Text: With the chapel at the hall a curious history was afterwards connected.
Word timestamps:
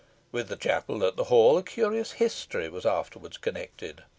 With 0.31 0.47
the 0.47 0.55
chapel 0.55 1.05
at 1.05 1.15
the 1.15 1.25
hall 1.25 1.59
a 1.59 1.63
curious 1.63 2.13
history 2.13 2.69
was 2.69 2.87
afterwards 2.87 3.37
connected. 3.37 4.01